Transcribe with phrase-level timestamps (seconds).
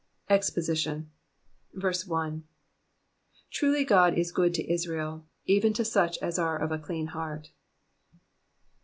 [0.31, 1.11] EXrOSITION.
[3.51, 7.51] TRULY God is good to Israel, even to such as are of a clean heart.